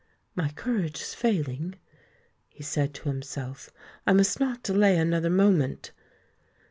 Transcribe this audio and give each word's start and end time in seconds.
"My 0.33 0.49
courage 0.49 0.99
is 0.99 1.13
failing," 1.13 1.75
he 2.49 2.63
said 2.63 2.95
to 2.95 3.03
himself: 3.09 3.69
"I 4.07 4.13
must 4.13 4.39
not 4.39 4.63
delay 4.63 4.97
another 4.97 5.29
moment." 5.29 5.91